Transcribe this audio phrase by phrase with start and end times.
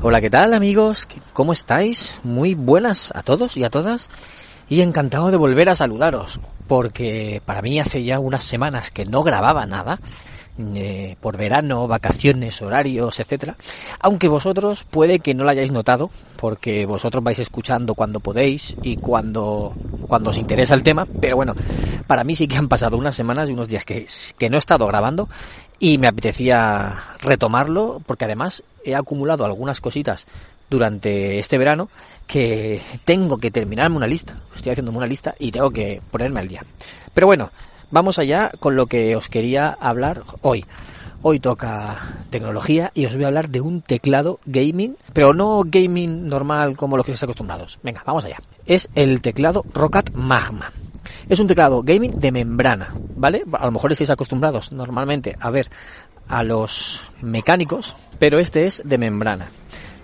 [0.00, 1.06] Hola, ¿qué tal amigos?
[1.32, 2.18] ¿Cómo estáis?
[2.22, 4.08] Muy buenas a todos y a todas.
[4.70, 9.22] Y encantado de volver a saludaros, porque para mí hace ya unas semanas que no
[9.22, 9.98] grababa nada,
[10.58, 13.56] eh, por verano, vacaciones, horarios, etcétera.
[14.00, 18.96] Aunque vosotros puede que no lo hayáis notado, porque vosotros vais escuchando cuando podéis y
[18.96, 19.74] cuando,
[20.06, 21.54] cuando os interesa el tema, pero bueno,
[22.06, 24.06] para mí sí que han pasado unas semanas y unos días que,
[24.38, 25.28] que no he estado grabando
[25.78, 30.26] y me apetecía retomarlo, porque además he acumulado algunas cositas
[30.70, 31.88] durante este verano
[32.26, 34.38] que tengo que terminarme una lista.
[34.54, 36.64] Estoy haciéndome una lista y tengo que ponerme al día.
[37.12, 37.50] Pero bueno,
[37.90, 40.64] vamos allá con lo que os quería hablar hoy.
[41.22, 41.96] Hoy toca
[42.28, 46.98] tecnología y os voy a hablar de un teclado gaming, pero no gaming normal como
[46.98, 47.78] los que estáis acostumbrados.
[47.82, 48.40] Venga, vamos allá.
[48.66, 50.70] Es el teclado Rocket Magma.
[51.28, 53.42] Es un teclado gaming de membrana, ¿vale?
[53.52, 55.70] A lo mejor estáis acostumbrados normalmente a ver
[56.28, 59.48] a los mecánicos, pero este es de membrana.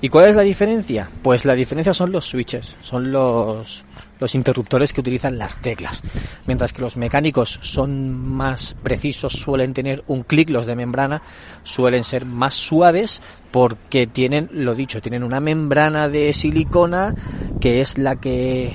[0.00, 1.10] ¿Y cuál es la diferencia?
[1.22, 3.84] Pues la diferencia son los switches, son los,
[4.20, 6.02] los interruptores que utilizan las teclas.
[6.46, 11.22] Mientras que los mecánicos son más precisos, suelen tener un clic, los de membrana
[11.62, 17.14] suelen ser más suaves porque tienen, lo dicho, tienen una membrana de silicona
[17.60, 18.74] que es la que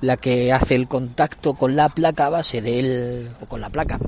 [0.00, 3.98] la que hace el contacto con la placa base del o con la placa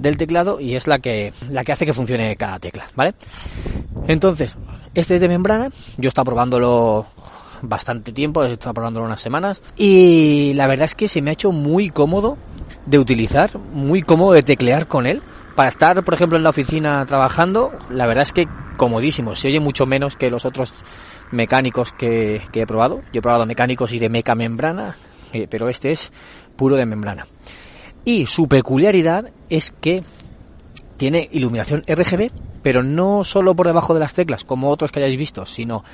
[0.00, 3.14] del teclado y es la que la que hace que funcione cada tecla, ¿vale?
[4.08, 4.56] Entonces,
[4.94, 7.06] este es de membrana, yo he estado probándolo
[7.62, 11.32] bastante tiempo, he estado probándolo unas semanas y la verdad es que se me ha
[11.32, 12.36] hecho muy cómodo
[12.86, 15.22] de utilizar, muy cómodo de teclear con él.
[15.54, 19.58] Para estar, por ejemplo, en la oficina trabajando, la verdad es que comodísimo, se oye
[19.58, 20.74] mucho menos que los otros
[21.30, 23.00] mecánicos que, que he probado.
[23.12, 24.96] Yo he probado mecánicos y de meca membrana,
[25.32, 26.12] eh, pero este es
[26.56, 27.26] puro de membrana.
[28.04, 30.04] Y su peculiaridad es que
[30.96, 32.30] tiene iluminación RGB,
[32.62, 35.84] pero no solo por debajo de las teclas, como otros que hayáis visto, sino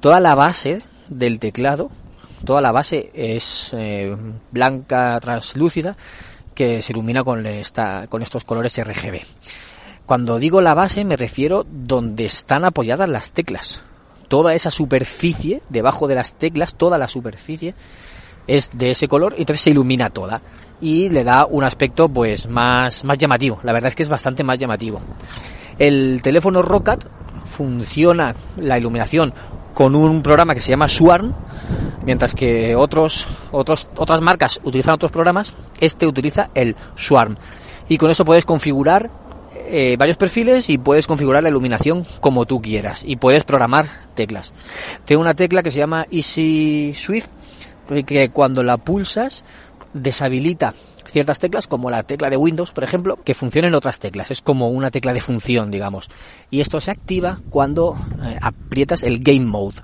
[0.00, 1.90] toda la base del teclado,
[2.44, 4.14] toda la base es eh,
[4.50, 5.96] blanca translúcida
[6.54, 7.46] que se ilumina con,
[8.08, 9.20] con estos colores RGB.
[10.06, 13.82] Cuando digo la base me refiero donde están apoyadas las teclas.
[14.28, 17.74] Toda esa superficie debajo de las teclas, toda la superficie
[18.46, 20.40] es de ese color y entonces se ilumina toda
[20.80, 23.60] y le da un aspecto pues más, más llamativo.
[23.62, 25.00] La verdad es que es bastante más llamativo.
[25.78, 27.06] El teléfono Rocket
[27.44, 29.32] funciona la iluminación
[29.78, 31.32] con un programa que se llama Swarm,
[32.04, 37.36] mientras que otros, otros, otras marcas utilizan otros programas, este utiliza el Swarm.
[37.88, 39.08] Y con eso puedes configurar
[39.54, 44.52] eh, varios perfiles y puedes configurar la iluminación como tú quieras y puedes programar teclas.
[45.04, 47.28] Tengo una tecla que se llama Easy Swift
[48.04, 49.44] que cuando la pulsas
[49.92, 50.74] deshabilita
[51.10, 54.30] ciertas teclas como la tecla de Windows, por ejemplo, que funcionen otras teclas.
[54.30, 56.08] Es como una tecla de función, digamos.
[56.50, 59.80] Y esto se activa cuando eh, aprietas el Game Mode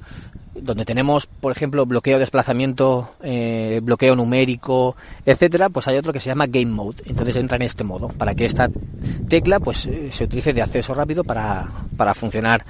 [0.54, 4.96] donde tenemos, por ejemplo, bloqueo de desplazamiento, eh, bloqueo numérico,
[5.26, 7.02] etcétera, pues hay otro que se llama Game Mode.
[7.06, 8.70] Entonces entra en este modo para que esta
[9.28, 12.64] tecla pues eh, se utilice de acceso rápido para, para funcionar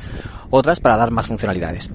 [0.50, 1.90] otras, para dar más funcionalidades.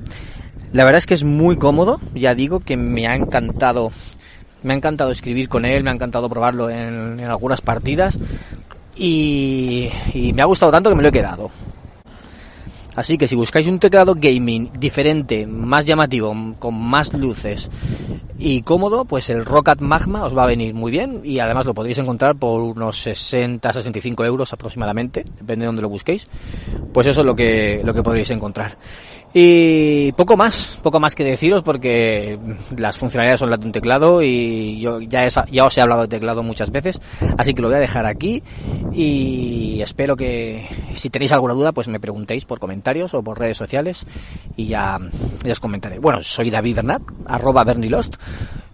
[0.72, 3.92] La verdad es que es muy cómodo, ya digo que me ha encantado,
[4.64, 8.20] me ha encantado escribir con él, me ha encantado probarlo en, algunas partidas
[8.96, 11.52] y, y me ha gustado tanto que me lo he quedado.
[13.00, 17.70] Así que si buscáis un teclado gaming diferente, más llamativo, con más luces
[18.38, 21.74] y cómodo, pues el Rocket Magma os va a venir muy bien y además lo
[21.74, 26.28] podréis encontrar por unos 60-65 euros aproximadamente, depende de donde lo busquéis.
[26.94, 28.78] Pues eso es lo que, lo que podréis encontrar.
[29.34, 32.40] Y poco más, poco más que deciros porque
[32.76, 36.08] las funcionalidades son las de un teclado y yo ya, ya os he hablado de
[36.08, 37.00] teclado muchas veces,
[37.38, 38.42] así que lo voy a dejar aquí
[38.92, 42.58] y espero que si tenéis alguna duda pues me preguntéis por
[43.14, 44.06] o por redes sociales
[44.56, 45.00] y ya,
[45.44, 46.00] ya os comentaré.
[46.00, 48.16] Bueno, soy David Bernat, arroba Bernilost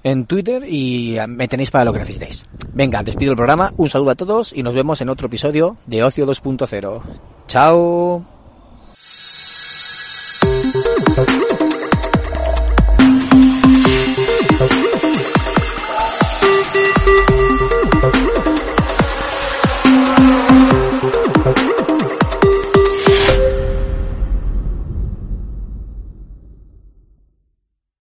[0.04, 2.46] en Twitter y me tenéis para lo que necesitéis.
[2.74, 6.04] Venga, despido el programa, un saludo a todos y nos vemos en otro episodio de
[6.04, 7.02] Ocio 2.0.
[7.48, 8.35] Chao.